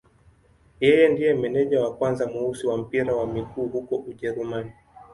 [0.83, 4.71] Yeye ndiye meneja wa kwanza mweusi wa mpira wa miguu huko Ujerumani.